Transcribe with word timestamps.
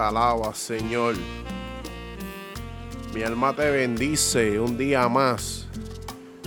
te 0.00 0.06
alaba, 0.06 0.54
Señor. 0.54 1.14
Mi 3.12 3.22
alma 3.22 3.54
te 3.54 3.70
bendice 3.70 4.58
un 4.58 4.78
día 4.78 5.06
más. 5.10 5.66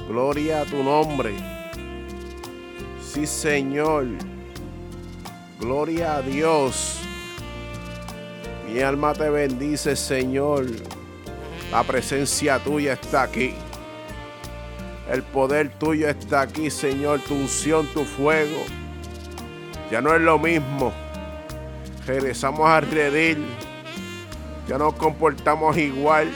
Gloria 0.07 0.61
a 0.61 0.65
tu 0.65 0.81
nombre. 0.81 1.35
Sí, 2.99 3.27
Señor. 3.27 4.07
Gloria 5.59 6.15
a 6.15 6.21
Dios. 6.23 6.99
Mi 8.67 8.79
alma 8.79 9.13
te 9.13 9.29
bendice, 9.29 9.95
Señor. 9.95 10.65
La 11.69 11.83
presencia 11.83 12.57
tuya 12.57 12.93
está 12.93 13.21
aquí. 13.21 13.53
El 15.11 15.21
poder 15.21 15.77
tuyo 15.77 16.09
está 16.09 16.41
aquí, 16.41 16.71
Señor. 16.71 17.19
Tu 17.19 17.35
unción, 17.35 17.85
tu 17.93 18.03
fuego. 18.03 18.63
Ya 19.91 20.01
no 20.01 20.15
es 20.15 20.21
lo 20.21 20.39
mismo. 20.39 21.02
Regresamos 22.05 22.69
a 22.69 22.81
redil. 22.81 23.45
Ya 24.67 24.77
nos 24.77 24.93
comportamos 24.95 25.77
igual. 25.77 26.31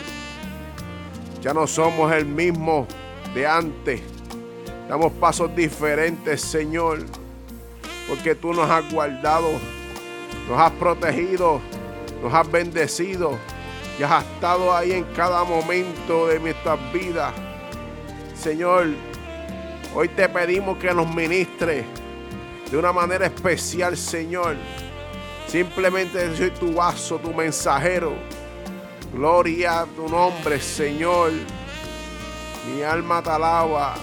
Ya 1.42 1.54
no 1.54 1.68
somos 1.68 2.12
el 2.14 2.26
mismo 2.26 2.88
de 3.34 3.46
antes. 3.46 4.02
Damos 4.88 5.12
pasos 5.14 5.54
diferentes, 5.56 6.42
Señor. 6.42 7.00
Porque 8.08 8.36
tú 8.36 8.54
nos 8.54 8.70
has 8.70 8.90
guardado, 8.92 9.50
nos 10.48 10.58
has 10.58 10.72
protegido, 10.72 11.60
nos 12.24 12.34
has 12.34 12.50
bendecido 12.50 13.38
y 14.00 14.04
has 14.04 14.24
estado 14.24 14.74
ahí 14.74 14.94
en 14.94 15.04
cada 15.16 15.44
momento 15.44 16.28
de 16.28 16.40
nuestras 16.40 16.80
vidas. 16.94 17.34
Señor, 18.34 18.88
hoy 19.94 20.08
te 20.08 20.30
pedimos 20.30 20.78
que 20.78 20.94
nos 20.94 21.14
ministres 21.14 21.84
de 22.72 22.78
una 22.78 22.94
manera 22.94 23.26
especial, 23.26 23.98
Señor. 23.98 24.56
Simplemente 25.48 26.36
soy 26.36 26.52
tu 26.52 26.74
vaso, 26.74 27.18
tu 27.20 27.34
mensajero. 27.34 28.14
Gloria 29.14 29.82
a 29.82 29.86
tu 29.86 30.10
nombre, 30.10 30.60
Señor. 30.60 31.32
Mi 32.68 32.84
alma 32.84 33.24
te 33.24 33.30
alaba 33.30 33.96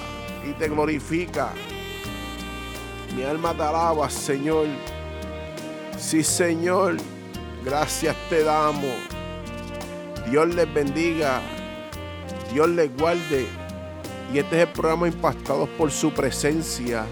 y 0.43 0.53
te 0.53 0.69
glorifica. 0.69 1.51
Mi 3.15 3.25
alma 3.25 3.53
te 3.55 3.63
alaba, 3.63 4.09
Señor. 4.09 4.69
Sí, 5.99 6.25
Señor. 6.25 6.97
Gracias 7.63 8.17
te 8.31 8.43
damos. 8.43 8.97
Dios 10.31 10.49
les 10.55 10.73
bendiga. 10.73 11.43
Dios 12.55 12.71
les 12.71 12.95
guarde. 12.97 13.47
Y 14.33 14.39
este 14.39 14.63
es 14.63 14.67
el 14.67 14.73
programa 14.73 15.09
Impactados 15.09 15.69
por 15.71 15.91
su 15.91 16.11
presencia 16.11 17.05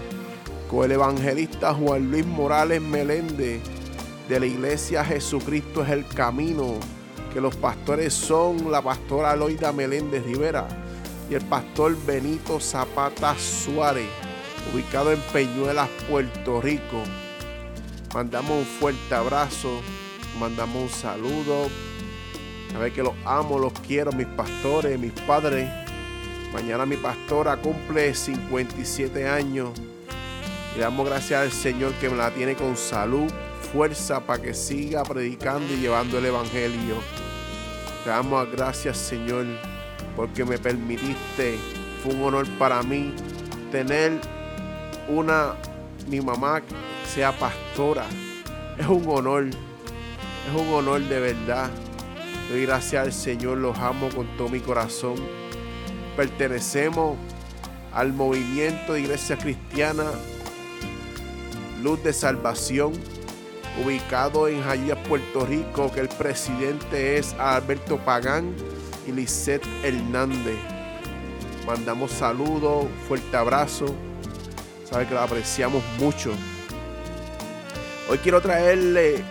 con 0.67 0.85
el 0.85 0.93
evangelista 0.93 1.71
Juan 1.71 2.09
Luis 2.09 2.25
Morales 2.25 2.81
Meléndez 2.81 3.61
de 4.27 4.39
la 4.39 4.45
iglesia 4.45 5.03
Jesucristo 5.03 5.83
es 5.83 5.89
el 5.89 6.07
camino, 6.07 6.79
que 7.33 7.41
los 7.41 7.55
pastores 7.55 8.13
son 8.13 8.71
la 8.71 8.81
pastora 8.81 9.35
Loida 9.35 9.71
Meléndez 9.71 10.23
Rivera 10.25 10.67
y 11.29 11.33
el 11.33 11.41
pastor 11.41 11.95
Benito 12.05 12.59
Zapata 12.59 13.35
Suárez, 13.37 14.07
ubicado 14.73 15.11
en 15.11 15.19
Peñuelas, 15.33 15.89
Puerto 16.09 16.61
Rico. 16.61 17.03
Mandamos 18.13 18.51
un 18.51 18.65
fuerte 18.65 19.15
abrazo, 19.15 19.81
mandamos 20.39 20.83
un 20.83 20.89
saludo. 20.89 21.67
Sabe 22.71 22.93
que 22.93 23.03
los 23.03 23.13
amo, 23.25 23.59
los 23.59 23.73
quiero, 23.73 24.11
mis 24.11 24.27
pastores, 24.27 24.97
mis 24.99 25.11
padres. 25.11 25.69
Mañana 26.53 26.85
mi 26.85 26.97
pastora 26.97 27.57
cumple 27.57 28.13
57 28.13 29.27
años. 29.27 29.71
Le 30.75 30.81
damos 30.81 31.07
gracias 31.07 31.41
al 31.41 31.51
Señor 31.51 31.91
que 31.93 32.09
me 32.09 32.17
la 32.17 32.31
tiene 32.31 32.55
con 32.55 32.77
salud, 32.77 33.31
fuerza 33.73 34.19
para 34.19 34.41
que 34.41 34.53
siga 34.53 35.03
predicando 35.03 35.73
y 35.73 35.77
llevando 35.77 36.19
el 36.19 36.25
Evangelio. 36.25 36.95
Te 38.03 38.11
damos 38.11 38.49
gracias, 38.51 38.97
Señor, 38.97 39.45
porque 40.15 40.45
me 40.45 40.59
permitiste. 40.59 41.57
Fue 42.03 42.13
un 42.13 42.21
honor 42.23 42.47
para 42.59 42.83
mí 42.83 43.13
tener 43.71 44.19
una, 45.07 45.55
mi 46.07 46.21
mamá 46.21 46.61
sea 47.11 47.31
pastora. 47.31 48.05
Es 48.77 48.87
un 48.87 49.07
honor, 49.07 49.47
es 49.47 50.61
un 50.61 50.73
honor 50.73 51.01
de 51.01 51.19
verdad. 51.19 51.69
Doy 52.49 52.65
gracias 52.65 53.05
al 53.05 53.13
Señor, 53.13 53.57
los 53.57 53.77
amo 53.79 54.09
con 54.09 54.27
todo 54.37 54.49
mi 54.49 54.59
corazón. 54.59 55.15
Pertenecemos 56.15 57.17
al 57.91 58.13
movimiento 58.13 58.93
de 58.93 59.01
Iglesia 59.01 59.37
Cristiana 59.37 60.05
Luz 61.83 62.01
de 62.01 62.13
Salvación, 62.13 62.93
ubicado 63.81 64.47
en 64.47 64.61
Jayuya, 64.61 65.01
Puerto 65.03 65.45
Rico, 65.45 65.91
que 65.91 66.01
el 66.01 66.09
presidente 66.09 67.17
es 67.17 67.33
Alberto 67.39 67.97
Pagán 67.97 68.53
y 69.07 69.11
Lisette 69.11 69.65
Hernández. 69.83 70.57
Mandamos 71.65 72.11
saludos, 72.11 72.85
fuerte 73.07 73.35
abrazo. 73.35 73.85
Sabe 74.89 75.07
que 75.07 75.13
lo 75.13 75.21
apreciamos 75.21 75.83
mucho. 75.97 76.31
Hoy 78.09 78.17
quiero 78.17 78.41
traerle 78.41 79.23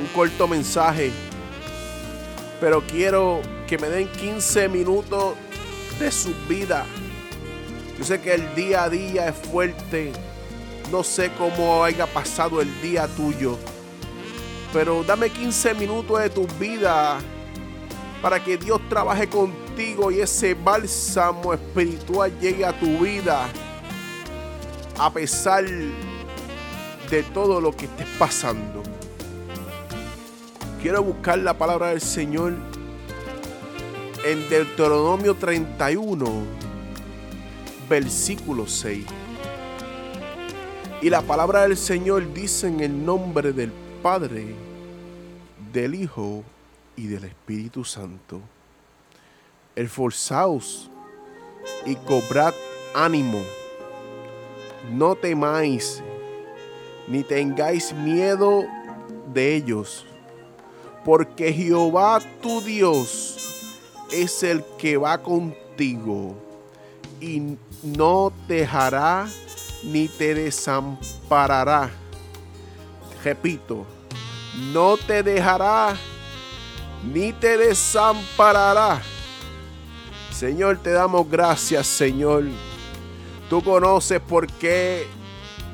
un 0.00 0.06
corto 0.14 0.48
mensaje 0.48 1.12
Pero 2.60 2.82
quiero 2.82 3.40
que 3.66 3.78
me 3.78 3.88
den 3.88 4.08
15 4.08 4.68
minutos 4.68 5.34
de 5.98 6.10
su 6.10 6.34
vida. 6.48 6.86
Yo 7.98 8.04
sé 8.04 8.20
que 8.20 8.34
el 8.34 8.54
día 8.54 8.84
a 8.84 8.88
día 8.88 9.28
es 9.28 9.36
fuerte. 9.36 10.12
No 10.90 11.02
sé 11.02 11.32
cómo 11.36 11.82
haya 11.82 12.06
pasado 12.06 12.60
el 12.60 12.80
día 12.80 13.08
tuyo. 13.08 13.58
Pero 14.72 15.02
dame 15.02 15.30
15 15.30 15.74
minutos 15.74 16.20
de 16.20 16.30
tu 16.30 16.46
vida 16.58 17.18
para 18.22 18.42
que 18.42 18.56
Dios 18.56 18.80
trabaje 18.88 19.28
contigo 19.28 20.10
y 20.10 20.20
ese 20.20 20.54
bálsamo 20.54 21.54
espiritual 21.54 22.38
llegue 22.40 22.64
a 22.64 22.78
tu 22.78 22.98
vida 22.98 23.46
a 24.98 25.12
pesar 25.12 25.64
de 25.64 27.22
todo 27.34 27.60
lo 27.60 27.72
que 27.72 27.86
estés 27.86 28.08
pasando. 28.18 28.82
Quiero 30.80 31.02
buscar 31.02 31.38
la 31.38 31.58
palabra 31.58 31.88
del 31.88 32.00
Señor 32.00 32.54
en 34.24 34.48
Deuteronomio 34.48 35.34
31, 35.34 36.26
versículo 37.88 38.66
6. 38.66 39.04
Y 41.06 41.10
la 41.10 41.22
palabra 41.22 41.62
del 41.62 41.76
Señor 41.76 42.34
dice 42.34 42.66
en 42.66 42.80
el 42.80 43.06
nombre 43.06 43.52
del 43.52 43.70
Padre, 44.02 44.56
del 45.72 45.94
Hijo 45.94 46.42
y 46.96 47.06
del 47.06 47.22
Espíritu 47.22 47.84
Santo. 47.84 48.40
Esforzaos 49.76 50.90
y 51.84 51.94
cobrad 51.94 52.54
ánimo. 52.92 53.40
No 54.90 55.14
temáis, 55.14 56.02
ni 57.06 57.22
tengáis 57.22 57.92
miedo 57.92 58.64
de 59.32 59.54
ellos, 59.54 60.04
porque 61.04 61.52
Jehová 61.52 62.18
tu 62.42 62.60
Dios 62.62 63.94
es 64.10 64.42
el 64.42 64.64
que 64.76 64.96
va 64.96 65.22
contigo 65.22 66.34
y 67.20 67.56
no 67.84 68.32
te 68.48 68.54
dejará 68.54 69.28
ni 69.82 70.08
te 70.08 70.34
desamparará. 70.34 71.90
Repito, 73.24 73.86
no 74.72 74.96
te 74.96 75.22
dejará 75.22 75.96
ni 77.12 77.32
te 77.32 77.56
desamparará. 77.56 79.02
Señor, 80.30 80.78
te 80.78 80.90
damos 80.90 81.28
gracias, 81.28 81.86
Señor. 81.86 82.44
Tú 83.48 83.62
conoces 83.62 84.20
por 84.20 84.46
qué 84.46 85.06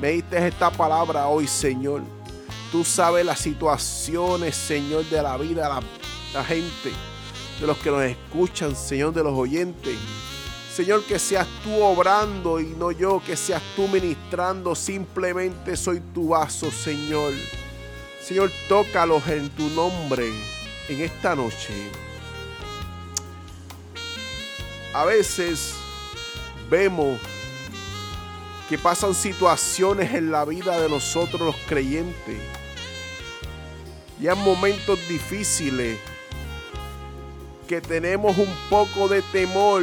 me 0.00 0.10
diste 0.10 0.46
esta 0.46 0.70
palabra 0.70 1.26
hoy, 1.26 1.46
Señor. 1.46 2.02
Tú 2.70 2.84
sabes 2.84 3.24
las 3.24 3.38
situaciones, 3.38 4.56
Señor, 4.56 5.04
de 5.06 5.22
la 5.22 5.36
vida, 5.36 5.68
la, 5.68 5.80
la 6.32 6.44
gente, 6.44 6.90
de 7.60 7.66
los 7.66 7.76
que 7.78 7.90
nos 7.90 8.02
escuchan, 8.02 8.74
Señor, 8.74 9.12
de 9.12 9.22
los 9.22 9.32
oyentes. 9.32 9.96
Señor, 10.74 11.04
que 11.04 11.18
seas 11.18 11.46
tú 11.62 11.82
obrando 11.82 12.58
y 12.58 12.64
no 12.64 12.92
yo, 12.92 13.22
que 13.22 13.36
seas 13.36 13.60
tú 13.76 13.88
ministrando. 13.88 14.74
Simplemente 14.74 15.76
soy 15.76 16.00
tu 16.14 16.28
vaso, 16.28 16.70
Señor. 16.70 17.34
Señor, 18.22 18.50
tócalos 18.68 19.26
en 19.28 19.50
tu 19.50 19.68
nombre 19.68 20.32
en 20.88 21.00
esta 21.02 21.36
noche. 21.36 21.74
A 24.94 25.04
veces 25.04 25.74
vemos 26.70 27.20
que 28.66 28.78
pasan 28.78 29.14
situaciones 29.14 30.14
en 30.14 30.30
la 30.30 30.46
vida 30.46 30.80
de 30.80 30.88
nosotros 30.88 31.42
los 31.42 31.56
creyentes. 31.66 32.40
Y 34.18 34.26
hay 34.26 34.36
momentos 34.36 34.98
difíciles 35.06 35.98
que 37.68 37.82
tenemos 37.82 38.38
un 38.38 38.54
poco 38.70 39.08
de 39.08 39.20
temor 39.20 39.82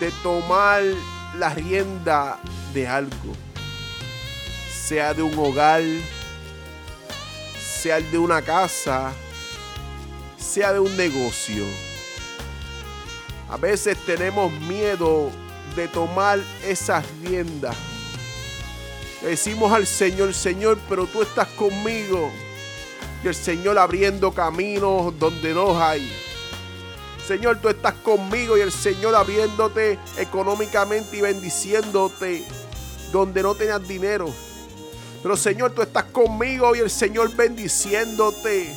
de 0.00 0.10
tomar 0.22 0.82
la 1.36 1.50
rienda 1.50 2.38
de 2.72 2.86
algo. 2.86 3.34
Sea 4.72 5.12
de 5.14 5.22
un 5.22 5.38
hogar, 5.38 5.82
sea 7.58 8.00
de 8.00 8.18
una 8.18 8.42
casa, 8.42 9.12
sea 10.38 10.72
de 10.72 10.80
un 10.80 10.96
negocio. 10.96 11.64
A 13.50 13.56
veces 13.56 13.96
tenemos 14.04 14.52
miedo 14.52 15.30
de 15.74 15.88
tomar 15.88 16.38
esas 16.66 17.04
riendas. 17.22 17.76
Le 19.22 19.30
decimos 19.30 19.72
al 19.72 19.86
Señor, 19.86 20.32
Señor, 20.32 20.78
pero 20.88 21.06
tú 21.06 21.22
estás 21.22 21.48
conmigo. 21.48 22.30
Y 23.24 23.28
el 23.28 23.34
Señor 23.34 23.78
abriendo 23.78 24.32
caminos 24.32 25.18
donde 25.18 25.52
no 25.54 25.82
hay. 25.82 26.27
Señor, 27.28 27.58
tú 27.60 27.68
estás 27.68 27.92
conmigo 27.92 28.56
y 28.56 28.62
el 28.62 28.72
Señor 28.72 29.14
abriéndote 29.14 29.98
económicamente 30.16 31.18
y 31.18 31.20
bendiciéndote 31.20 32.42
donde 33.12 33.42
no 33.42 33.54
tenías 33.54 33.86
dinero. 33.86 34.32
Pero 35.22 35.36
Señor, 35.36 35.72
tú 35.72 35.82
estás 35.82 36.04
conmigo 36.04 36.74
y 36.74 36.78
el 36.78 36.88
Señor 36.88 37.36
bendiciéndote 37.36 38.74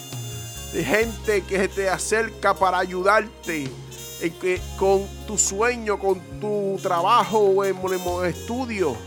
de 0.74 0.84
gente 0.84 1.46
que 1.46 1.60
se 1.60 1.68
te 1.70 1.90
acerca 1.90 2.54
para 2.54 2.80
ayudarte 2.80 3.72
que, 4.20 4.60
con 4.78 5.08
tu 5.26 5.38
sueño, 5.38 5.98
con 5.98 6.20
tu 6.42 6.78
trabajo 6.84 7.40
o 7.40 7.64
en, 7.64 7.78
estudio 8.26 8.98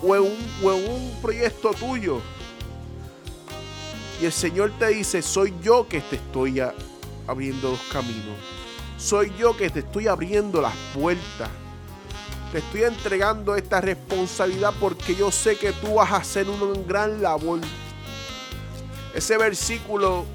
o 0.00 0.14
en, 0.14 0.22
un, 0.22 0.48
o 0.62 0.72
en 0.72 0.90
un 0.92 1.20
proyecto 1.20 1.72
tuyo. 1.72 2.20
Y 4.22 4.26
el 4.26 4.32
Señor 4.32 4.70
te 4.78 4.86
dice, 4.90 5.22
soy 5.22 5.52
yo 5.60 5.88
que 5.88 6.00
te 6.02 6.14
estoy 6.14 6.60
abriendo 7.26 7.70
los 7.70 7.80
caminos. 7.92 8.36
Soy 8.98 9.32
yo 9.38 9.56
que 9.56 9.70
te 9.70 9.80
estoy 9.80 10.08
abriendo 10.08 10.60
las 10.60 10.74
puertas. 10.94 11.48
Te 12.52 12.58
estoy 12.58 12.84
entregando 12.84 13.56
esta 13.56 13.80
responsabilidad 13.80 14.72
porque 14.80 15.14
yo 15.14 15.30
sé 15.30 15.56
que 15.56 15.72
tú 15.72 15.94
vas 15.94 16.12
a 16.12 16.16
hacer 16.16 16.48
una 16.48 16.78
gran 16.86 17.20
labor 17.20 17.60
ese 19.14 19.38
versículo 19.38 20.26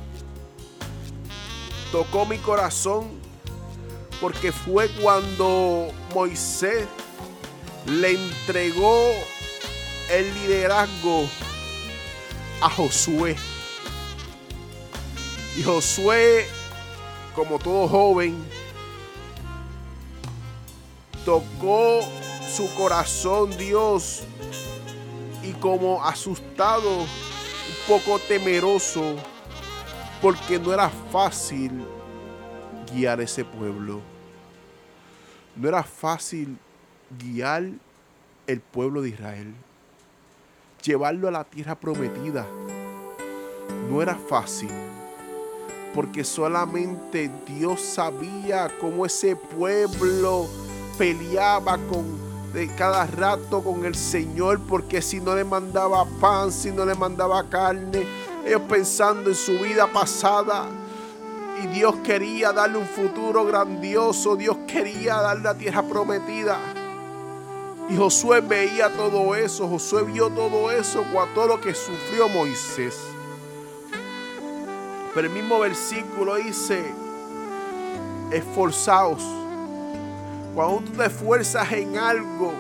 tocó 1.92 2.26
mi 2.26 2.38
corazón 2.38 3.10
porque 4.22 4.54
fue 4.54 4.88
cuando 5.02 5.92
Moisés 6.16 6.88
le 7.86 8.12
entregó 8.12 9.12
el 10.10 10.34
liderazgo 10.34 11.28
a 12.62 12.70
Josué. 12.70 13.36
Y 15.58 15.64
Josué, 15.64 16.48
como 17.40 17.58
todo 17.58 17.88
joven, 17.88 18.36
tocó 21.24 22.02
su 22.54 22.70
corazón 22.76 23.58
Dios 23.58 24.24
y 25.42 25.54
como 25.54 26.04
asustado 26.04 27.06
poco 27.88 28.20
temeroso 28.20 29.16
porque 30.22 30.60
no 30.60 30.74
era 30.74 30.90
fácil 30.90 31.86
guiar 32.94 33.22
ese 33.22 33.46
pueblo. 33.46 34.02
No 35.56 35.70
era 35.70 35.82
fácil 35.82 36.58
guiar 37.18 37.70
el 38.48 38.60
pueblo 38.60 39.02
de 39.02 39.10
Israel. 39.12 39.56
Llevarlo 40.84 41.30
a 41.30 41.32
la 41.32 41.46
tierra 41.46 41.76
prometida. 41.76 42.46
No 43.90 44.02
era 44.02 44.16
fácil. 44.16 44.89
Porque 45.94 46.24
solamente 46.24 47.32
Dios 47.48 47.82
sabía 47.82 48.72
cómo 48.80 49.06
ese 49.06 49.36
pueblo 49.36 50.48
peleaba 50.98 51.78
con 51.78 52.30
de 52.54 52.68
cada 52.76 53.06
rato 53.06 53.64
con 53.64 53.86
el 53.86 53.96
Señor, 53.96 54.60
porque 54.68 55.02
si 55.02 55.20
no 55.20 55.36
le 55.36 55.44
mandaba 55.44 56.06
pan, 56.20 56.52
si 56.52 56.72
no 56.72 56.86
le 56.86 56.96
mandaba 56.96 57.48
carne, 57.50 58.06
ellos 58.46 58.62
pensando 58.68 59.30
en 59.30 59.36
su 59.36 59.54
vida 59.60 59.88
pasada. 59.88 60.66
Y 61.64 61.68
Dios 61.68 61.96
quería 62.04 62.54
darle 62.54 62.78
un 62.78 62.88
futuro 62.88 63.46
grandioso, 63.46 64.36
Dios 64.36 64.58
quería 64.66 65.16
darle 65.16 65.44
la 65.44 65.56
tierra 65.56 65.84
prometida. 65.84 66.58
Y 67.90 67.98
Josué 67.98 68.42
veía 68.42 68.90
todo 68.94 69.36
eso, 69.36 69.68
Josué 69.68 70.04
vio 70.04 70.30
todo 70.30 70.72
eso 70.72 71.04
todo 71.34 71.48
lo 71.48 71.62
que 71.62 71.74
sufrió 71.74 72.30
Moisés. 72.30 72.96
El 75.20 75.30
mismo 75.30 75.60
versículo 75.60 76.36
dice, 76.36 76.94
esforzaos 78.32 79.22
cuando 80.56 80.80
tú 80.80 80.92
te 80.94 81.06
esfuerzas 81.06 81.72
en 81.74 81.98
algo, 81.98 82.54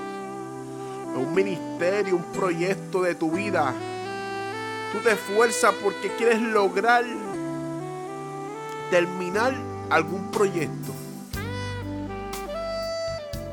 en 1.13 1.25
un 1.25 1.33
ministerio, 1.33 2.17
un 2.17 2.23
proyecto 2.33 3.01
de 3.01 3.15
tu 3.15 3.31
vida, 3.31 3.73
tú 4.91 4.99
te 4.99 5.13
esfuerzas 5.13 5.73
porque 5.81 6.11
quieres 6.17 6.41
lograr 6.41 7.05
terminar 8.91 9.53
algún 9.89 10.29
proyecto. 10.29 10.93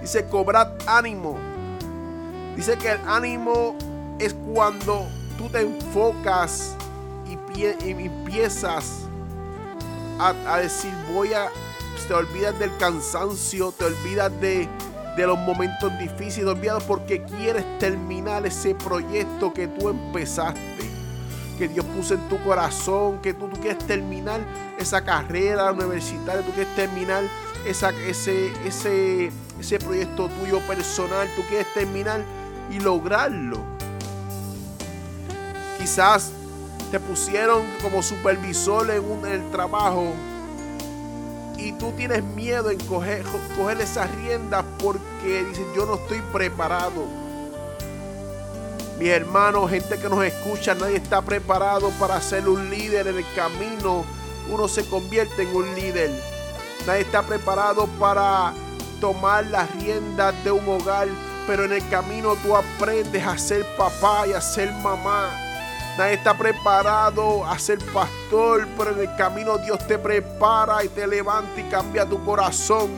Dice, 0.01 0.27
cobrad 0.27 0.73
ánimo. 0.87 1.39
Dice 2.57 2.77
que 2.77 2.91
el 2.91 3.01
ánimo 3.07 3.77
es 4.19 4.35
cuando 4.35 5.07
tú 5.39 5.49
te 5.49 5.61
enfocas 5.61 6.77
empiezas 7.65 9.03
a, 10.19 10.59
decir 10.59 10.93
voy 11.13 11.33
a... 11.33 11.49
Te 12.07 12.15
olvidas 12.15 12.57
del 12.61 12.71
cansancio, 12.77 13.73
te 13.73 13.85
olvidas 13.85 14.31
de, 14.41 14.69
de 15.17 15.27
los 15.27 15.37
momentos 15.39 15.91
difíciles, 15.99 16.45
te 16.45 16.51
olvidas 16.51 16.85
porque 16.85 17.25
quieres 17.25 17.65
terminar 17.81 18.47
ese 18.47 18.77
proyecto 18.77 19.53
que 19.53 19.67
tú 19.67 19.89
empezaste 19.89 20.77
que 21.57 21.69
Dios 21.69 21.85
puso 21.87 22.15
en 22.15 22.29
tu 22.29 22.43
corazón, 22.43 23.21
que 23.23 23.35
tú, 23.35 23.49
quieres 23.51 23.79
terminar 23.87 24.41
esa 24.79 25.03
carrera 25.03 25.73
universitaria, 25.73 26.45
tú 26.45 26.53
quieres 26.53 26.75
terminar 26.75 27.25
ese, 27.67 28.53
ese, 28.67 29.33
ese 29.59 29.79
proyecto 29.79 30.29
tuyo 30.29 30.61
personal, 30.67 31.29
tú 31.35 31.43
quieres 31.49 31.67
terminar 31.75 32.23
y 32.71 32.79
lograrlo. 32.81 33.59
Quizás 35.79 36.33
te 36.91 37.01
pusieron 37.01 37.65
como 37.83 38.03
supervisor 38.03 38.91
en, 38.91 39.05
un, 39.05 39.27
el 39.27 39.51
trabajo 39.51 40.13
y 41.59 41.73
tú 41.73 41.93
tienes 41.93 42.23
miedo 42.23 42.71
en 42.71 42.79
coger, 42.87 43.25
coger 43.57 43.81
esas 43.81 44.15
riendas 44.17 44.65
porque 44.79 45.45
dices 45.45 45.67
yo 45.75 45.87
no 45.87 45.95
estoy 45.95 46.21
preparado 46.33 47.27
mis 48.99 49.11
hermanos, 49.11 49.71
gente 49.71 49.99
que 49.99 50.09
nos 50.09 50.25
escucha, 50.25 50.75
nadie 50.75 50.97
está 50.97 51.21
preparado 51.21 51.91
para 52.01 52.19
ser 52.23 52.49
un 52.49 52.71
líder 52.71 53.07
en 53.09 53.19
el 53.19 53.27
camino. 53.35 54.07
Uno 54.51 54.69
se 54.69 54.89
convierte 54.89 55.43
en 55.43 55.55
un 55.55 55.75
líder. 55.75 56.11
Nadie 56.87 57.03
está 57.03 57.23
preparado 57.23 57.87
para 57.99 58.55
tomar 58.99 59.45
las 59.49 59.71
riendas 59.77 60.33
de 60.45 60.51
un 60.51 60.67
hogar, 60.67 61.09
pero 61.47 61.65
en 61.65 61.75
el 61.75 61.87
camino 61.91 62.37
tú 62.43 62.57
aprendes 62.57 63.27
a 63.27 63.37
ser 63.37 63.67
papá 63.77 64.27
y 64.29 64.33
a 64.33 64.41
ser 64.41 64.73
mamá. 64.73 65.46
Nadie 65.99 66.15
está 66.15 66.37
preparado 66.37 67.47
a 67.47 67.59
ser 67.59 67.79
pastor, 67.93 68.69
pero 68.77 68.91
en 68.91 69.01
el 69.01 69.17
camino 69.17 69.57
Dios 69.57 69.79
te 69.87 69.99
prepara 69.99 70.85
y 70.85 70.89
te 70.89 71.07
levanta 71.07 71.59
y 71.59 71.65
cambia 71.71 72.05
tu 72.05 72.23
corazón. 72.23 72.91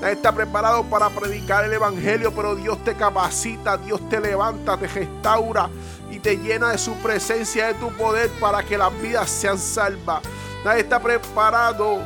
Nadie 0.00 0.14
está 0.14 0.32
preparado 0.32 0.82
para 0.84 1.10
predicar 1.10 1.66
el 1.66 1.74
Evangelio, 1.74 2.32
pero 2.34 2.54
Dios 2.54 2.82
te 2.82 2.94
capacita, 2.94 3.76
Dios 3.76 4.00
te 4.08 4.20
levanta, 4.20 4.78
te 4.78 4.86
restaura 4.86 5.68
y 6.10 6.18
te 6.18 6.38
llena 6.38 6.70
de 6.70 6.78
su 6.78 6.94
presencia, 6.94 7.66
de 7.66 7.74
tu 7.74 7.94
poder 7.98 8.30
para 8.40 8.62
que 8.62 8.78
las 8.78 8.98
vidas 9.02 9.28
sean 9.28 9.58
salvas. 9.58 10.22
Nadie 10.64 10.80
está 10.80 10.98
preparado 10.98 11.98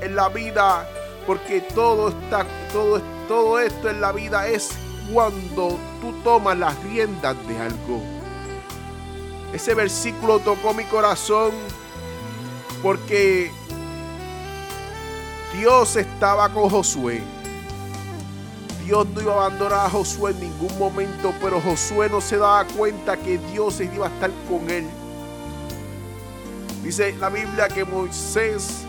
en 0.00 0.16
la 0.16 0.28
vida 0.28 0.84
porque 1.28 1.60
todo 1.60 2.08
está, 2.08 2.44
todo, 2.72 3.00
todo 3.28 3.60
esto 3.60 3.88
en 3.88 4.00
la 4.00 4.10
vida 4.10 4.48
es 4.48 4.70
cuando 5.12 5.78
tú 6.00 6.12
tomas 6.24 6.58
las 6.58 6.76
riendas 6.82 7.36
de 7.46 7.60
algo. 7.60 8.15
Ese 9.56 9.72
versículo 9.72 10.38
tocó 10.38 10.74
mi 10.74 10.84
corazón 10.84 11.50
porque 12.82 13.50
Dios 15.58 15.96
estaba 15.96 16.50
con 16.50 16.68
Josué. 16.68 17.22
Dios 18.84 19.06
no 19.14 19.22
iba 19.22 19.32
a 19.32 19.46
abandonar 19.46 19.86
a 19.86 19.88
Josué 19.88 20.32
en 20.32 20.40
ningún 20.40 20.78
momento, 20.78 21.32
pero 21.40 21.58
Josué 21.58 22.10
no 22.10 22.20
se 22.20 22.36
daba 22.36 22.66
cuenta 22.66 23.16
que 23.16 23.38
Dios 23.38 23.80
iba 23.80 24.08
a 24.08 24.10
estar 24.10 24.30
con 24.46 24.68
él. 24.68 24.86
Dice 26.82 27.14
la 27.14 27.30
Biblia 27.30 27.68
que 27.68 27.86
Moisés, 27.86 28.82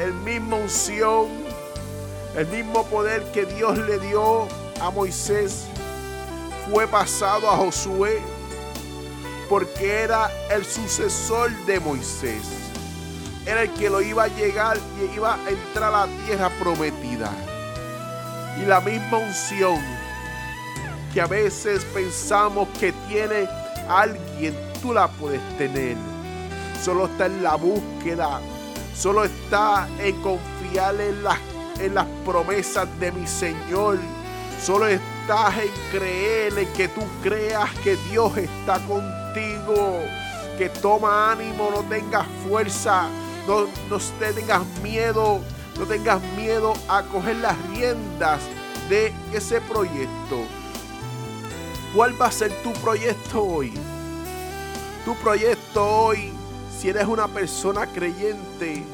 el 0.00 0.12
mismo 0.12 0.56
unción, 0.56 1.28
el 2.36 2.48
mismo 2.48 2.84
poder 2.86 3.30
que 3.30 3.46
Dios 3.46 3.78
le 3.78 4.00
dio 4.00 4.48
a 4.80 4.90
Moisés, 4.90 5.66
fue 6.68 6.88
pasado 6.88 7.48
a 7.48 7.56
Josué 7.56 8.31
porque 9.52 10.04
era 10.04 10.30
el 10.50 10.64
sucesor 10.64 11.50
de 11.66 11.78
Moisés. 11.78 12.42
Era 13.44 13.64
el 13.64 13.70
que 13.74 13.90
lo 13.90 14.00
iba 14.00 14.22
a 14.22 14.28
llegar 14.28 14.78
y 14.98 15.14
iba 15.14 15.34
a 15.34 15.50
entrar 15.50 15.92
a 15.92 16.06
la 16.06 16.24
tierra 16.24 16.48
prometida. 16.58 17.30
Y 18.58 18.64
la 18.64 18.80
misma 18.80 19.18
unción 19.18 19.78
que 21.12 21.20
a 21.20 21.26
veces 21.26 21.84
pensamos 21.92 22.66
que 22.80 22.94
tiene 23.10 23.46
alguien, 23.90 24.56
tú 24.80 24.94
la 24.94 25.06
puedes 25.06 25.42
tener. 25.58 25.98
Solo 26.82 27.04
está 27.04 27.26
en 27.26 27.42
la 27.42 27.56
búsqueda, 27.56 28.40
solo 28.96 29.22
está 29.24 29.86
en 29.98 30.18
confiar 30.22 30.98
en 30.98 31.22
las, 31.22 31.38
en 31.78 31.94
las 31.94 32.06
promesas 32.24 32.88
de 32.98 33.12
mi 33.12 33.26
Señor. 33.26 33.98
Solo 34.64 34.86
estás 34.86 35.58
en 35.58 35.98
creer, 35.98 36.58
en 36.58 36.72
que 36.72 36.88
tú 36.88 37.02
creas 37.22 37.68
que 37.84 37.96
Dios 38.10 38.34
está 38.38 38.78
contigo. 38.86 39.21
Que 39.34 40.68
toma 40.80 41.32
ánimo, 41.32 41.70
no 41.70 41.82
tengas 41.82 42.26
fuerza, 42.46 43.08
no, 43.46 43.66
no 43.88 43.98
te 44.18 44.32
tengas 44.32 44.64
miedo 44.82 45.40
no 45.78 45.86
tengas 45.86 46.22
miedo 46.36 46.74
a 46.88 47.02
coger 47.02 47.36
las 47.36 47.56
riendas 47.68 48.40
de 48.88 49.12
ese 49.32 49.60
proyecto. 49.60 50.44
¿Cuál 51.94 52.20
va 52.20 52.26
a 52.26 52.32
ser 52.32 52.52
tu 52.62 52.72
proyecto 52.74 53.42
hoy? 53.42 53.72
Tu 55.04 55.14
proyecto 55.16 55.84
hoy, 55.84 56.32
si 56.78 56.88
eres 56.88 57.06
una 57.06 57.28
persona 57.28 57.86
creyente, 57.86 58.84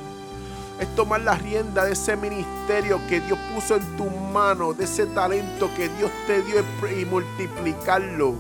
es 0.80 0.94
tomar 0.94 1.20
la 1.20 1.34
rienda 1.34 1.84
de 1.84 1.92
ese 1.92 2.16
ministerio 2.16 3.00
que 3.08 3.20
Dios 3.20 3.38
puso 3.54 3.76
en 3.76 3.96
tu 3.96 4.04
mano, 4.08 4.72
de 4.72 4.84
ese 4.84 5.06
talento 5.06 5.68
que 5.76 5.88
Dios 5.88 6.10
te 6.26 6.42
dio 6.42 6.64
y 6.96 7.04
multiplicarlo. 7.04 8.34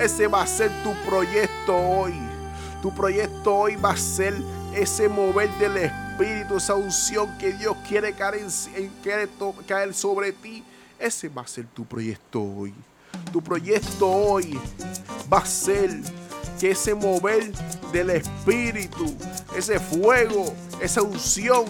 Ese 0.00 0.26
va 0.26 0.42
a 0.42 0.46
ser 0.46 0.70
tu 0.82 0.92
proyecto 1.08 1.76
hoy. 1.76 2.14
Tu 2.82 2.94
proyecto 2.94 3.54
hoy 3.54 3.76
va 3.76 3.90
a 3.90 3.96
ser 3.96 4.34
ese 4.74 5.08
mover 5.08 5.50
del 5.58 5.76
Espíritu 5.76 6.04
esa 6.56 6.74
unción 6.74 7.36
que 7.38 7.52
Dios 7.52 7.76
quiere 7.88 8.12
caer, 8.12 8.46
en, 8.76 8.88
quiere 9.02 9.28
caer 9.66 9.92
sobre 9.94 10.32
ti, 10.32 10.62
ese 10.98 11.28
va 11.28 11.42
a 11.42 11.46
ser 11.46 11.66
tu 11.66 11.84
proyecto 11.84 12.40
hoy. 12.40 12.72
Tu 13.32 13.42
proyecto 13.42 14.08
hoy 14.08 14.58
va 15.32 15.38
a 15.38 15.46
ser 15.46 15.90
que 16.60 16.70
ese 16.70 16.94
mover 16.94 17.52
del 17.92 18.10
Espíritu, 18.10 19.12
ese 19.56 19.80
fuego, 19.80 20.54
esa 20.80 21.02
unción, 21.02 21.64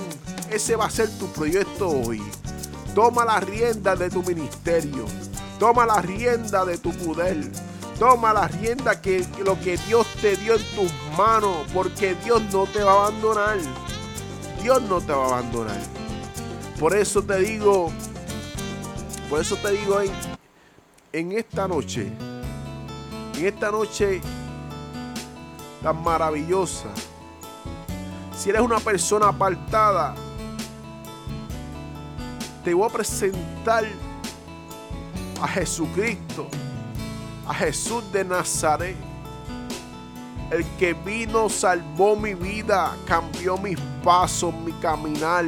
ese 0.51 0.77
va 0.77 0.87
a 0.87 0.91
ser 0.91 1.09
tu 1.19 1.27
proyecto 1.33 1.89
hoy. 1.89 2.23
Toma 2.95 3.25
la 3.25 3.41
rienda 3.41 3.97
de 3.97 4.11
tu 4.11 4.23
ministerio. 4.23 5.07
Toma 5.59 5.87
la 5.87 6.03
rienda 6.03 6.65
de 6.65 6.77
tu 6.79 6.93
poder. 6.93 7.51
Toma 7.99 8.33
la 8.33 8.49
rienda 8.49 9.01
que 9.01 9.25
lo 9.45 9.59
que 9.61 9.77
Dios 9.77 10.07
te 10.21 10.37
dio 10.37 10.55
en 10.55 10.63
tus 10.75 10.93
manos, 11.17 11.57
porque 11.73 12.15
Dios 12.25 12.43
no 12.53 12.67
te 12.67 12.83
va 12.83 12.93
a 12.93 13.07
abandonar. 13.07 13.59
Dios 14.63 14.83
no 14.83 15.01
te 15.01 15.13
va 15.13 15.25
a 15.25 15.27
abandonar. 15.39 15.81
Por 16.79 16.97
eso 16.97 17.23
te 17.23 17.39
digo, 17.39 17.93
por 19.31 19.41
eso 19.41 19.57
te 19.57 19.71
digo 19.71 20.01
en, 20.01 20.11
en 21.13 21.33
esta 21.33 21.69
noche, 21.69 22.11
en 23.37 23.47
esta 23.47 23.71
noche 23.71 24.21
tan 25.83 26.03
maravillosa, 26.03 26.89
si 28.37 28.51
eres 28.51 28.63
una 28.63 28.81
persona 28.81 29.29
apartada, 29.29 30.15
te 32.65 32.75
voy 32.75 32.89
a 32.89 32.93
presentar 32.93 33.85
a 35.41 35.49
Jesucristo, 35.49 36.49
a 37.47 37.55
Jesús 37.55 38.03
de 38.13 38.25
Nazaret 38.25 38.97
el 40.51 40.65
que 40.79 40.95
vino 40.95 41.49
salvó 41.49 42.17
mi 42.17 42.35
vida, 42.35 42.95
cambió 43.07 43.57
mis 43.57 43.79
pasos, 44.03 44.55
mi 44.55 44.73
caminar. 44.73 45.45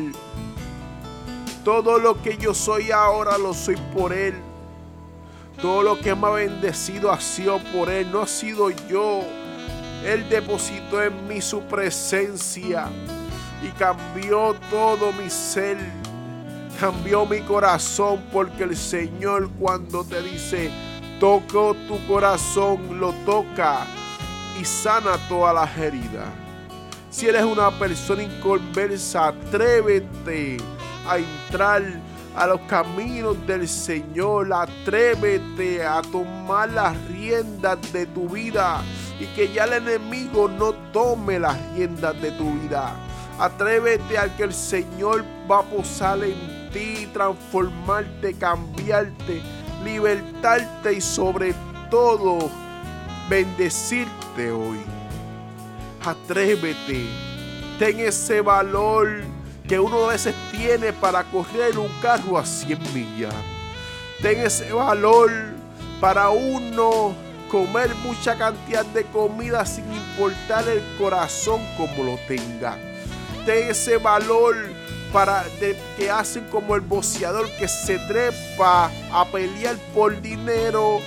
Todo 1.65 1.99
lo 1.99 2.21
que 2.23 2.37
yo 2.37 2.55
soy 2.55 2.91
ahora 2.91 3.39
lo 3.39 3.53
soy 3.53 3.77
por 3.95 4.13
Él. 4.13 4.35
Todo 5.61 5.83
lo 5.83 6.01
que 6.01 6.15
me 6.15 6.27
ha 6.27 6.31
bendecido 6.31 7.13
ha 7.13 7.21
sido 7.21 7.59
por 7.73 7.89
Él, 7.89 8.11
no 8.11 8.23
ha 8.23 8.27
sido 8.27 8.71
yo. 8.89 9.23
Él 10.05 10.29
depositó 10.29 11.03
en 11.03 11.27
mí 11.29 11.41
su 11.41 11.61
presencia 11.63 12.89
y 13.63 13.69
cambió 13.79 14.55
todo 14.71 15.13
mi 15.13 15.31
ser. 15.31 15.79
Cambió 16.81 17.25
mi 17.27 17.41
corazón 17.41 18.25
porque 18.33 18.65
el 18.65 18.77
Señor 18.77 19.49
cuando 19.59 20.05
te 20.05 20.21
dice, 20.23 20.71
toco 21.19 21.75
tu 21.89 22.05
corazón, 22.07 23.01
lo 23.01 23.13
toca 23.25 23.87
y 24.61 24.65
sana 24.65 25.17
todas 25.29 25.55
las 25.55 25.77
heridas. 25.79 26.29
Si 27.11 27.27
eres 27.27 27.45
una 27.45 27.71
persona 27.71 28.23
inconversa, 28.23 29.29
atrévete 29.29 30.59
a 31.09 31.19
entrar 31.19 31.83
a 32.37 32.47
los 32.47 32.61
caminos 32.63 33.37
del 33.47 33.67
Señor. 33.67 34.53
Atrévete 34.53 35.85
a 35.85 36.03
tomar 36.03 36.69
las 36.71 36.97
riendas 37.09 37.79
de 37.93 38.07
tu 38.07 38.29
vida 38.29 38.83
y 39.19 39.27
que 39.35 39.53
ya 39.53 39.65
el 39.65 39.73
enemigo 39.75 40.49
no 40.49 40.73
tome 40.93 41.39
las 41.39 41.57
riendas 41.73 42.21
de 42.21 42.31
tu 42.33 42.53
vida. 42.61 42.95
Atrévete 43.39 44.19
a 44.19 44.35
que 44.37 44.45
el 44.45 44.53
Señor 44.53 45.25
va 45.51 45.61
a 45.61 45.63
posar 45.63 46.23
en 46.23 46.71
ti, 46.71 47.09
transformarte, 47.13 48.35
cambiarte, 48.35 49.41
libertarte 49.87 50.93
y 50.95 51.01
sobre 51.01 51.55
todo 51.91 52.51
bendecirte 53.31 54.51
hoy. 54.51 54.81
Atrévete 56.05 57.07
Ten 57.79 58.01
ese 58.01 58.41
valor 58.41 59.23
que 59.69 59.79
uno 59.79 60.07
a 60.07 60.09
veces 60.09 60.35
tiene 60.51 60.95
para 60.95 61.23
correr 61.25 61.79
un 61.79 61.91
carro 62.01 62.39
a 62.39 62.47
100 62.47 62.79
millas. 62.95 63.35
Ten 64.23 64.41
ese 64.41 64.73
valor 64.73 65.31
para 66.01 66.31
uno 66.31 67.15
comer 67.51 67.95
mucha 67.97 68.35
cantidad 68.39 68.87
de 68.87 69.05
comida 69.05 69.67
sin 69.67 69.85
importar 69.93 70.67
el 70.69 70.83
corazón 70.97 71.61
como 71.77 72.03
lo 72.03 72.19
tenga. 72.27 72.79
Ten 73.45 73.69
ese 73.69 73.99
valor 73.99 74.57
para 75.13 75.45
que 75.97 76.11
hacen 76.11 76.45
como 76.51 76.75
el 76.75 76.81
boceador 76.81 77.51
que 77.59 77.69
se 77.69 77.99
trepa 78.01 78.91
a 79.13 79.25
pelear 79.31 79.77
por 79.95 80.21
dinero 80.21 81.01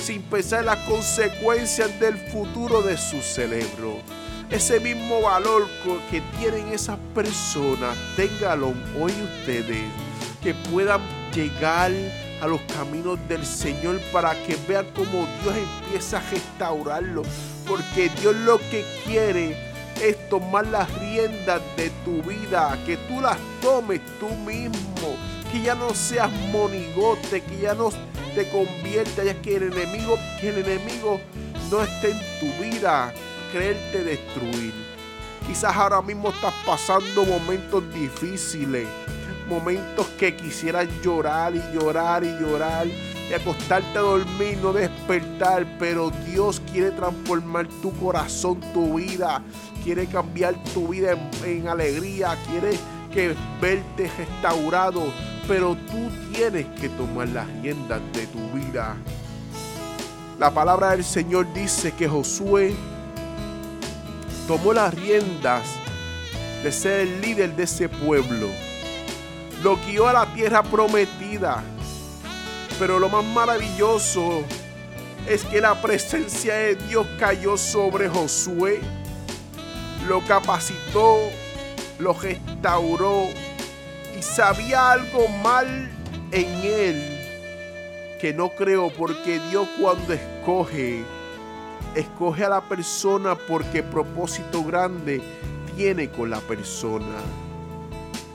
sin 0.00 0.22
pensar 0.22 0.60
en 0.60 0.66
las 0.66 0.78
consecuencias 0.88 1.98
del 1.98 2.16
futuro 2.16 2.82
de 2.82 2.96
su 2.96 3.20
cerebro. 3.20 3.98
Ese 4.50 4.78
mismo 4.78 5.22
valor 5.22 5.66
que 6.10 6.20
tienen 6.38 6.68
esas 6.68 6.98
personas, 7.14 7.96
téngalo 8.14 8.74
hoy 9.00 9.12
ustedes, 9.40 9.82
que 10.40 10.54
puedan 10.70 11.00
llegar 11.34 11.90
a 12.40 12.46
los 12.46 12.60
caminos 12.62 13.18
del 13.28 13.44
Señor 13.44 14.00
para 14.12 14.34
que 14.44 14.56
vean 14.68 14.86
cómo 14.94 15.26
Dios 15.42 15.56
empieza 15.56 16.18
a 16.18 16.30
restaurarlo. 16.30 17.22
Porque 17.66 18.08
Dios 18.20 18.36
lo 18.36 18.58
que 18.58 18.84
quiere 19.04 19.65
es 20.02 20.28
tomar 20.28 20.66
las 20.66 20.92
riendas 20.98 21.60
de 21.76 21.90
tu 22.04 22.22
vida, 22.22 22.78
que 22.84 22.96
tú 22.96 23.20
las 23.20 23.38
tomes 23.60 24.00
tú 24.18 24.28
mismo, 24.28 25.16
que 25.50 25.62
ya 25.62 25.74
no 25.74 25.94
seas 25.94 26.30
monigote, 26.52 27.42
que 27.42 27.58
ya 27.58 27.74
no 27.74 27.90
te 28.34 28.48
convierta, 28.50 29.24
ya 29.24 29.34
que 29.40 29.56
el 29.56 29.72
enemigo, 29.72 30.18
que 30.40 30.50
el 30.50 30.58
enemigo 30.58 31.20
no 31.70 31.82
esté 31.82 32.10
en 32.10 32.20
tu 32.40 32.62
vida, 32.62 33.12
creerte 33.52 34.04
destruir. 34.04 34.74
Quizás 35.46 35.76
ahora 35.76 36.02
mismo 36.02 36.30
estás 36.30 36.54
pasando 36.66 37.24
momentos 37.24 37.82
difíciles, 37.94 38.86
momentos 39.48 40.06
que 40.18 40.34
quisieras 40.34 40.88
llorar 41.02 41.54
y 41.54 41.62
llorar 41.72 42.24
y 42.24 42.30
llorar 42.38 42.86
y 43.28 43.34
acostarte 43.34 43.98
a 43.98 44.02
dormir, 44.02 44.58
no 44.62 44.72
despertar, 44.72 45.66
pero 45.78 46.10
Dios 46.26 46.62
quiere 46.72 46.90
transformar 46.92 47.66
tu 47.82 47.92
corazón, 47.98 48.60
tu 48.72 48.94
vida, 48.94 49.42
quiere 49.82 50.06
cambiar 50.06 50.54
tu 50.72 50.88
vida 50.88 51.12
en, 51.12 51.30
en 51.44 51.68
alegría, 51.68 52.36
quiere 52.48 52.78
que 53.12 53.34
verte 53.60 54.10
restaurado, 54.16 55.12
pero 55.48 55.74
tú 55.74 56.10
tienes 56.32 56.66
que 56.80 56.88
tomar 56.90 57.28
las 57.28 57.48
riendas 57.62 58.00
de 58.12 58.26
tu 58.26 58.50
vida. 58.50 58.96
La 60.38 60.50
palabra 60.50 60.90
del 60.90 61.02
Señor 61.02 61.52
dice 61.54 61.92
que 61.92 62.06
Josué 62.06 62.74
tomó 64.46 64.72
las 64.72 64.94
riendas 64.94 65.62
de 66.62 66.70
ser 66.70 67.00
el 67.00 67.20
líder 67.20 67.56
de 67.56 67.64
ese 67.64 67.88
pueblo. 67.88 68.48
Lo 69.62 69.76
guió 69.86 70.08
a 70.08 70.12
la 70.12 70.26
tierra 70.34 70.62
prometida. 70.62 71.64
Pero 72.78 72.98
lo 72.98 73.08
más 73.08 73.24
maravilloso 73.24 74.42
es 75.28 75.44
que 75.44 75.60
la 75.60 75.80
presencia 75.80 76.54
de 76.54 76.74
Dios 76.74 77.06
cayó 77.18 77.56
sobre 77.56 78.08
Josué. 78.08 78.80
Lo 80.08 80.20
capacitó, 80.26 81.18
lo 81.98 82.12
restauró 82.12 83.24
y 84.16 84.22
sabía 84.22 84.92
algo 84.92 85.26
mal 85.42 85.90
en 86.32 86.48
él 86.64 87.16
que 88.20 88.32
no 88.32 88.50
creo 88.50 88.90
porque 88.90 89.40
Dios 89.50 89.68
cuando 89.80 90.12
escoge, 90.12 91.04
escoge 91.94 92.44
a 92.44 92.48
la 92.48 92.60
persona 92.62 93.34
porque 93.34 93.82
propósito 93.82 94.64
grande 94.64 95.20
tiene 95.76 96.08
con 96.10 96.30
la 96.30 96.40
persona. 96.40 97.18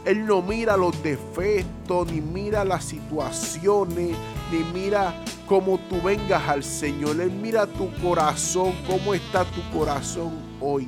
Él 0.06 0.26
no 0.26 0.42
mira 0.42 0.78
los 0.78 1.02
defectos, 1.04 2.12
ni 2.12 2.22
mira 2.22 2.66
las 2.66 2.86
situaciones, 2.86 4.16
ni 4.52 4.60
mira 4.74 5.14
cómo 5.48 5.80
tú 5.90 6.02
vengas 6.02 6.48
al 6.48 6.64
Señor. 6.64 7.20
Él 7.22 7.32
mira 7.32 7.68
tu 7.68 7.92
corazón, 8.02 8.74
cómo 8.88 9.14
está 9.14 9.46
tu 9.46 9.62
corazón 9.78 10.32
hoy. 10.60 10.88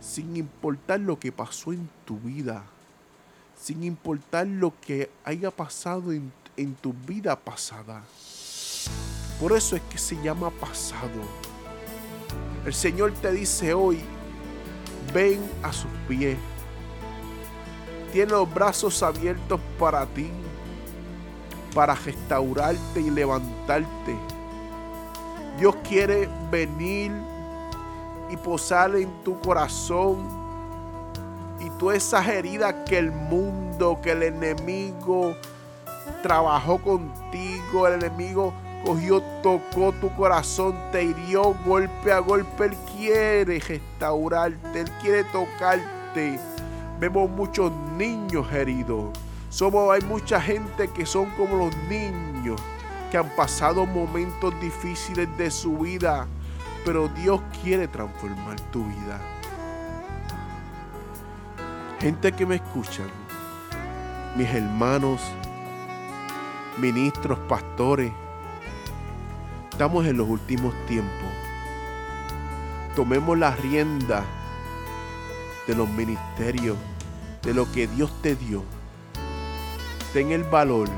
Sin 0.00 0.36
importar 0.36 1.00
lo 1.00 1.18
que 1.18 1.32
pasó 1.32 1.72
en 1.72 1.88
tu 2.04 2.16
vida 2.18 2.64
sin 3.62 3.84
importar 3.84 4.46
lo 4.46 4.72
que 4.80 5.08
haya 5.24 5.52
pasado 5.52 6.10
en, 6.10 6.32
tu 6.80 6.92
vida 6.92 7.36
pasada. 7.36 8.02
Por 9.40 9.52
eso 9.52 9.76
es 9.76 9.82
que 9.82 9.98
se 9.98 10.16
llama 10.20 10.50
pasado. 10.50 11.22
El 12.66 12.74
Señor 12.74 13.12
te 13.14 13.30
dice 13.32 13.72
hoy, 13.72 14.00
ven 15.14 15.40
a 15.62 15.72
sus 15.72 15.90
pies. 16.08 16.36
Tiene 18.12 18.32
los 18.32 18.52
brazos 18.52 19.02
abiertos 19.02 19.58
para 19.78 20.04
ti, 20.06 20.30
para 21.74 21.94
restaurarte 21.94 23.00
y 23.00 23.10
levantarte. 23.10 24.16
Dios 25.58 25.74
quiere 25.88 26.28
venir 26.50 27.10
y 28.30 28.36
posar 28.36 28.94
en 28.96 29.10
tu 29.24 29.40
corazón 29.40 30.42
y 31.60 31.70
tú 31.78 31.90
esas 31.90 32.26
heridas 32.28 32.74
que 32.86 32.98
el 32.98 33.12
mundo, 33.12 33.98
que 34.02 34.12
el 34.12 34.22
enemigo 34.24 35.34
trabajó 36.22 36.78
contigo, 36.78 37.86
el 37.86 38.02
enemigo 38.02 38.52
cogió, 38.84 39.22
tocó 39.42 39.92
tu 39.92 40.14
corazón, 40.16 40.74
te 40.90 41.04
hirió 41.04 41.54
golpe 41.64 42.12
a 42.12 42.18
golpe. 42.18 42.66
Él 42.66 42.76
quiere 42.96 43.58
restaurarte, 43.58 44.80
Él 44.80 44.90
quiere 45.00 45.24
tocarte. 45.24 46.38
Vemos 47.02 47.28
muchos 47.28 47.72
niños 47.98 48.46
heridos. 48.52 49.10
Somos, 49.50 49.92
hay 49.92 50.02
mucha 50.08 50.40
gente 50.40 50.86
que 50.86 51.04
son 51.04 51.30
como 51.30 51.56
los 51.56 51.76
niños 51.88 52.62
que 53.10 53.18
han 53.18 53.28
pasado 53.36 53.84
momentos 53.84 54.54
difíciles 54.60 55.28
de 55.36 55.50
su 55.50 55.78
vida, 55.78 56.28
pero 56.84 57.08
Dios 57.08 57.40
quiere 57.62 57.88
transformar 57.88 58.58
tu 58.70 58.84
vida 58.84 59.20
gente 62.02 62.32
que 62.32 62.44
me 62.44 62.56
escuchan, 62.56 63.06
mis 64.34 64.48
hermanos, 64.48 65.20
ministros, 66.78 67.38
pastores, 67.48 68.10
estamos 69.70 70.04
en 70.06 70.16
los 70.16 70.28
últimos 70.28 70.74
tiempos. 70.86 71.30
Tomemos 72.96 73.38
la 73.38 73.54
rienda 73.54 74.24
de 75.68 75.76
los 75.76 75.88
ministerios, 75.90 76.76
de 77.42 77.54
lo 77.54 77.70
que 77.72 77.86
Dios 77.86 78.10
te 78.22 78.36
dio. 78.36 78.62
Ten 80.12 80.32
el 80.32 80.44
valor. 80.44 80.88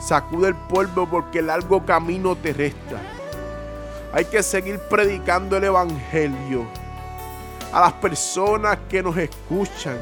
Sacude 0.00 0.48
el 0.48 0.54
polvo 0.54 1.08
porque 1.08 1.38
el 1.38 1.46
largo 1.46 1.84
camino 1.84 2.36
te 2.36 2.52
resta. 2.52 3.00
Hay 4.12 4.26
que 4.26 4.42
seguir 4.42 4.78
predicando 4.90 5.56
el 5.56 5.64
Evangelio 5.64 6.66
a 7.72 7.80
las 7.80 7.92
personas 7.94 8.78
que 8.88 9.02
nos 9.02 9.16
escuchan, 9.16 9.98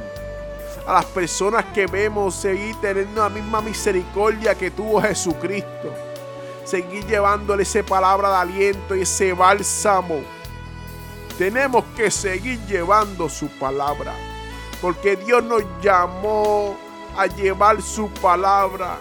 a 0.87 0.93
las 0.93 1.05
personas 1.07 1.65
que 1.73 1.87
vemos 1.87 2.35
seguir 2.35 2.77
teniendo 2.81 3.23
la 3.23 3.31
misma 3.31 3.63
misericordia 3.63 4.55
que 4.55 4.71
tuvo 4.71 5.01
Jesucristo. 5.01 5.95
Seguir 6.65 7.07
llevándole 7.07 7.63
esa 7.63 7.83
palabra 7.83 8.29
de 8.29 8.37
aliento 8.37 8.95
y 8.95 9.03
ese 9.03 9.33
bálsamo. 9.33 10.21
Tenemos 11.39 11.85
que 11.97 12.11
seguir 12.11 12.61
llevando 12.67 13.29
su 13.29 13.49
palabra. 13.59 14.13
Porque 14.83 15.17
Dios 15.17 15.43
nos 15.43 15.63
llamó 15.81 16.77
a 17.17 17.27
llevar 17.27 17.81
su 17.81 18.11
palabra. 18.11 18.99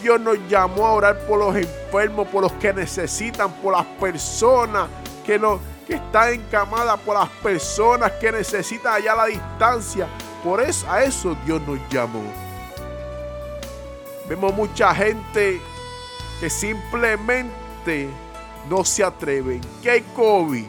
Dios 0.00 0.18
nos 0.18 0.38
llamó 0.48 0.86
a 0.86 0.92
orar 0.92 1.26
por 1.26 1.38
los 1.38 1.56
enfermos, 1.56 2.28
por 2.28 2.42
los 2.42 2.52
que 2.52 2.72
necesitan, 2.72 3.52
por 3.54 3.74
las 3.74 3.84
personas 3.84 4.88
que 5.24 5.38
nos 5.38 5.60
que 5.86 5.94
está 5.94 6.32
encamada 6.32 6.96
por 6.96 7.16
las 7.16 7.28
personas 7.28 8.10
que 8.12 8.32
necesitan 8.32 8.94
allá 8.94 9.14
la 9.14 9.26
distancia. 9.26 10.08
Por 10.42 10.60
eso 10.60 10.90
a 10.90 11.04
eso 11.04 11.36
Dios 11.44 11.62
nos 11.62 11.78
llamó. 11.88 12.22
Vemos 14.28 14.52
mucha 14.54 14.92
gente 14.94 15.60
que 16.40 16.50
simplemente 16.50 18.08
no 18.68 18.84
se 18.84 19.04
atreven. 19.04 19.60
Que 19.82 19.90
hay 19.90 20.00
COVID. 20.14 20.66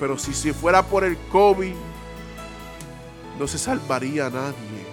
Pero 0.00 0.18
si 0.18 0.32
se 0.32 0.54
fuera 0.54 0.82
por 0.82 1.04
el 1.04 1.18
COVID, 1.28 1.74
no 3.38 3.46
se 3.46 3.58
salvaría 3.58 4.26
a 4.26 4.30
nadie. 4.30 4.84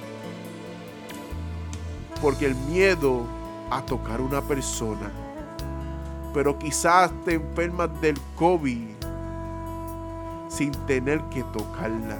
Porque 2.21 2.45
el 2.45 2.55
miedo 2.55 3.25
a 3.69 3.81
tocar 3.83 4.21
una 4.21 4.41
persona 4.41 5.11
pero 6.33 6.57
quizás 6.57 7.11
te 7.25 7.35
enfermas 7.35 7.89
del 8.01 8.17
COVID 8.37 8.89
sin 10.49 10.71
tener 10.85 11.21
que 11.23 11.43
tocarla. 11.43 12.17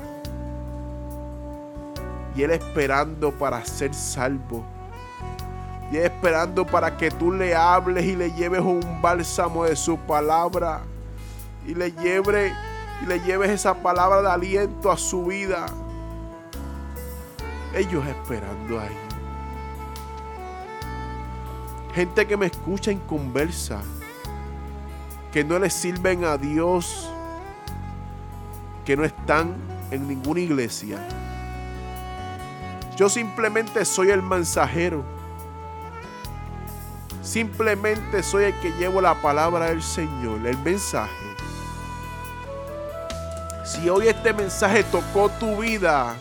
Y 2.36 2.43
Él 2.43 2.51
esperando 2.51 3.31
para 3.31 3.63
ser 3.65 3.93
salvo. 3.93 4.63
Y 5.91 5.97
Él 5.97 6.05
esperando 6.05 6.65
para 6.65 6.95
que 6.97 7.12
tú 7.12 7.31
le 7.31 7.55
hables 7.55 8.05
y 8.05 8.15
le 8.15 8.31
lleves 8.31 8.62
un 8.62 9.01
bálsamo 9.01 9.65
de 9.65 9.75
su 9.75 9.97
palabra. 9.97 10.81
Y 11.67 11.73
le 11.73 11.89
y 11.89 13.05
le 13.05 13.19
lleves 13.21 13.49
esa 13.49 13.73
palabra 13.75 14.21
de 14.21 14.29
aliento 14.29 14.91
a 14.91 14.97
su 14.97 15.25
vida. 15.25 15.65
Ellos 17.73 18.05
esperando 18.05 18.79
ahí. 18.79 18.97
Gente 21.93 22.27
que 22.27 22.38
me 22.38 22.45
escucha 22.45 22.91
en 22.91 22.99
conversa, 22.99 23.81
que 25.31 25.43
no 25.43 25.60
le 25.60 25.69
sirven 25.69 26.25
a 26.25 26.38
Dios, 26.38 27.10
que 28.86 28.95
no 28.97 29.03
están 29.03 29.55
en 29.91 30.07
ninguna 30.07 30.39
iglesia. 30.39 30.97
Yo 32.97 33.10
simplemente 33.10 33.84
soy 33.86 34.10
el 34.10 34.21
mensajero. 34.21 35.03
Simplemente 37.21 38.23
soy 38.23 38.45
el 38.45 38.60
que 38.60 38.71
llevo 38.71 38.99
la 38.99 39.21
palabra 39.21 39.65
del 39.65 39.81
Señor, 39.81 40.45
el 40.45 40.57
mensaje. 40.57 41.12
Si 43.65 43.89
hoy 43.89 44.07
este 44.07 44.34
mensaje 44.34 44.84
tocó 44.84 45.29
tu 45.29 45.62
vida, 45.62 46.15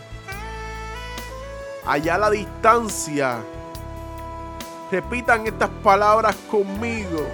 allá 1.86 2.14
a 2.14 2.18
la 2.18 2.30
distancia, 2.30 3.38
repitan 4.90 5.46
estas 5.46 5.70
palabras 5.82 6.36
conmigo. 6.50 7.26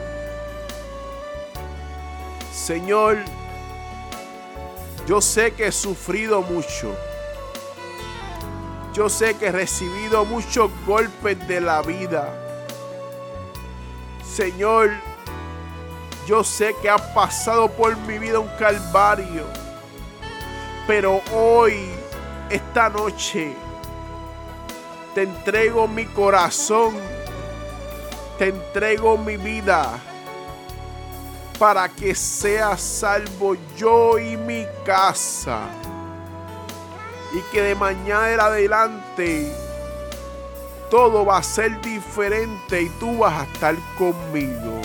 Señor, 2.53 3.19
yo 5.07 5.21
sé 5.21 5.53
que 5.53 5.69
he 5.69 5.73
sufrido 5.73 6.43
mucho. 6.43 6.95
Yo 8.93 9.09
sé 9.09 9.35
que 9.37 9.47
he 9.49 9.53
recibido 9.53 10.25
muchos 10.25 10.71
golpes 10.87 11.47
de 11.47 11.61
la 11.61 11.83
vida. 11.83 12.33
Señor, 14.25 14.91
yo 16.27 16.43
sé 16.43 16.75
que 16.83 16.91
ha 16.91 16.97
pasado 17.15 17.69
por 17.69 17.97
mi 17.99 18.19
vida 18.19 18.39
un 18.39 18.51
calvario. 18.59 19.45
Pero 20.87 21.21
hoy, 21.33 21.91
esta 22.51 22.89
noche, 22.89 23.55
te 25.17 25.23
entrego 25.23 25.89
mi 25.89 26.05
corazón. 26.05 26.95
Te 28.39 28.49
entrego 28.49 29.17
mi 29.17 29.39
vida 29.39 29.99
para 31.59 31.89
que 31.89 32.15
sea 32.15 32.77
salvo 32.77 33.57
yo 33.79 34.19
y 34.19 34.37
mi 34.37 34.67
casa. 34.85 35.61
Y 37.33 37.41
que 37.51 37.63
de 37.63 37.75
mañana 37.75 38.31
en 38.31 38.41
adelante 38.41 39.51
todo 40.91 41.25
va 41.25 41.39
a 41.39 41.43
ser 41.43 41.81
diferente 41.81 42.83
y 42.83 42.91
tú 43.01 43.17
vas 43.17 43.41
a 43.41 43.45
estar 43.45 43.75
conmigo. 43.97 44.83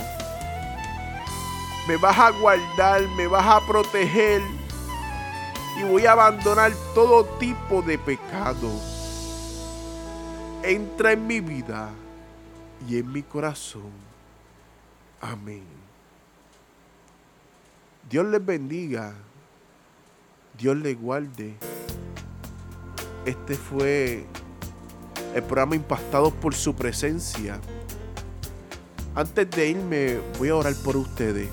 Me 1.90 1.98
vas 1.98 2.18
a 2.18 2.30
guardar, 2.30 3.02
me 3.18 3.28
vas 3.28 3.46
a 3.46 3.60
proteger 3.68 4.42
y 5.78 5.84
voy 5.84 6.06
a 6.06 6.14
abandonar 6.14 6.72
todo 6.96 7.26
tipo 7.38 7.82
de 7.82 7.98
pecado. 7.98 9.01
Entra 10.64 11.14
en 11.14 11.26
mi 11.26 11.40
vida 11.40 11.90
y 12.88 12.98
en 12.98 13.12
mi 13.12 13.24
corazón. 13.24 13.92
Amén. 15.20 15.64
Dios 18.10 18.26
les 18.28 18.46
bendiga. 18.46 19.14
Dios 20.58 20.78
les 20.78 21.00
guarde. 21.00 21.56
Este 23.26 23.56
fue 23.56 24.26
el 25.34 25.44
programa 25.44 25.76
impactado 25.76 26.32
por 26.32 26.54
su 26.54 26.76
presencia. 26.76 27.60
Antes 29.16 29.50
de 29.50 29.70
irme, 29.70 30.20
voy 30.38 30.50
a 30.50 30.56
orar 30.56 30.74
por 30.84 30.96
ustedes. 30.96 31.50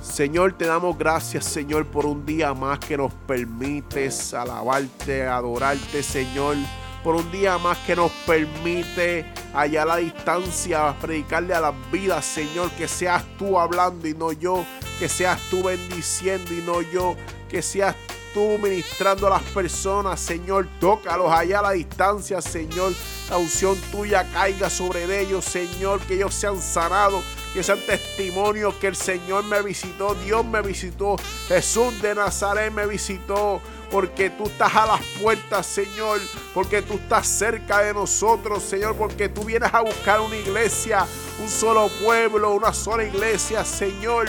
Señor, 0.00 0.56
te 0.56 0.64
damos 0.64 0.96
gracias, 0.96 1.44
Señor, 1.44 1.86
por 1.86 2.06
un 2.06 2.24
día 2.24 2.54
más 2.54 2.78
que 2.78 2.96
nos 2.96 3.12
permites 3.12 4.32
alabarte, 4.32 5.26
adorarte, 5.26 6.02
Señor. 6.02 6.56
Por 7.06 7.14
un 7.14 7.30
día 7.30 7.56
más 7.56 7.78
que 7.86 7.94
nos 7.94 8.10
permite 8.26 9.24
allá 9.54 9.82
a 9.82 9.86
la 9.86 9.96
distancia, 9.98 10.92
predicarle 11.00 11.54
a 11.54 11.60
las 11.60 11.74
vidas, 11.92 12.24
Señor, 12.24 12.68
que 12.72 12.88
seas 12.88 13.22
tú 13.38 13.60
hablando 13.60 14.08
y 14.08 14.14
no 14.14 14.32
yo, 14.32 14.66
que 14.98 15.08
seas 15.08 15.40
tú 15.48 15.62
bendiciendo 15.62 16.52
y 16.52 16.62
no 16.62 16.82
yo, 16.82 17.14
que 17.48 17.62
seas 17.62 17.94
tú 18.34 18.58
ministrando 18.60 19.28
a 19.28 19.38
las 19.38 19.42
personas, 19.44 20.18
Señor, 20.18 20.66
tócalos 20.80 21.30
allá 21.30 21.60
a 21.60 21.62
la 21.62 21.70
distancia, 21.70 22.42
Señor, 22.42 22.92
la 23.30 23.36
unción 23.36 23.76
tuya 23.92 24.28
caiga 24.32 24.68
sobre 24.68 25.20
ellos, 25.20 25.44
Señor, 25.44 26.00
que 26.00 26.14
ellos 26.14 26.34
sean 26.34 26.60
sanados, 26.60 27.22
que 27.56 27.62
sean 27.62 27.80
testimonios 27.80 28.74
que 28.74 28.86
el 28.86 28.96
Señor 28.96 29.42
me 29.44 29.62
visitó, 29.62 30.14
Dios 30.14 30.44
me 30.44 30.60
visitó, 30.60 31.16
Jesús 31.48 32.02
de 32.02 32.14
Nazaret 32.14 32.70
me 32.70 32.86
visitó 32.86 33.62
porque 33.90 34.28
tú 34.28 34.44
estás 34.44 34.74
a 34.74 34.84
las 34.84 35.00
puertas, 35.22 35.64
Señor, 35.64 36.20
porque 36.52 36.82
tú 36.82 36.96
estás 36.96 37.26
cerca 37.26 37.78
de 37.78 37.94
nosotros, 37.94 38.62
Señor, 38.62 38.94
porque 38.96 39.30
tú 39.30 39.42
vienes 39.44 39.72
a 39.72 39.80
buscar 39.80 40.20
una 40.20 40.36
iglesia, 40.36 41.06
un 41.40 41.48
solo 41.48 41.88
pueblo, 42.04 42.52
una 42.52 42.74
sola 42.74 43.04
iglesia, 43.04 43.64
Señor. 43.64 44.28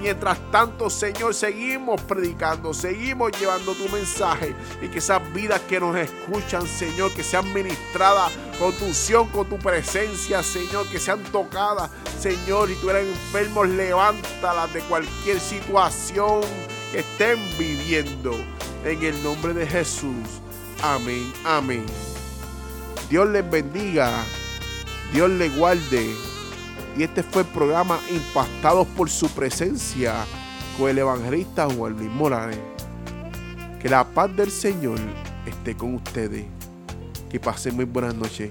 Mientras 0.00 0.38
tanto, 0.50 0.90
Señor, 0.90 1.34
seguimos 1.34 2.00
predicando, 2.02 2.74
seguimos 2.74 3.32
llevando 3.40 3.74
tu 3.74 3.88
mensaje 3.88 4.54
y 4.82 4.88
que 4.88 4.98
esas 4.98 5.32
vidas 5.32 5.60
que 5.62 5.80
nos 5.80 5.96
escuchan, 5.96 6.66
Señor, 6.66 7.12
que 7.14 7.22
sean 7.22 7.52
ministradas 7.54 8.32
con 8.58 8.72
tu 8.74 8.84
unción, 8.84 9.28
con 9.28 9.48
tu 9.48 9.58
presencia, 9.58 10.42
Señor, 10.42 10.88
que 10.88 10.98
sean 10.98 11.22
tocadas, 11.32 11.90
Señor, 12.20 12.70
y 12.70 12.74
tú 12.74 12.90
eres 12.90 13.06
enfermos, 13.08 13.68
levántalas 13.68 14.72
de 14.74 14.80
cualquier 14.80 15.40
situación 15.40 16.42
que 16.92 17.00
estén 17.00 17.38
viviendo. 17.58 18.32
En 18.84 19.02
el 19.02 19.20
nombre 19.24 19.52
de 19.52 19.66
Jesús. 19.66 20.40
Amén, 20.82 21.32
amén. 21.44 21.84
Dios 23.08 23.28
les 23.28 23.48
bendiga. 23.48 24.24
Dios 25.12 25.30
les 25.30 25.56
guarde. 25.56 26.14
Y 26.96 27.02
este 27.02 27.22
fue 27.22 27.42
el 27.42 27.48
programa 27.48 27.98
Impactados 28.10 28.86
por 28.88 29.10
su 29.10 29.28
presencia 29.28 30.14
con 30.78 30.88
el 30.88 30.98
evangelista 30.98 31.68
Juan 31.68 31.92
Luis 31.92 32.10
Morales. 32.10 32.58
Que 33.80 33.88
la 33.88 34.04
paz 34.04 34.34
del 34.34 34.50
Señor 34.50 34.98
esté 35.46 35.76
con 35.76 35.94
ustedes. 35.94 36.46
Que 37.30 37.38
pasen 37.38 37.76
muy 37.76 37.84
buenas 37.84 38.14
noches. 38.14 38.50